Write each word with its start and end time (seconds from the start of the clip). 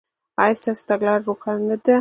ایا 0.41 0.57
ستاسو 0.59 0.83
تګلاره 0.89 1.23
روښانه 1.27 1.63
نه 1.69 1.75
ده؟ 1.83 1.89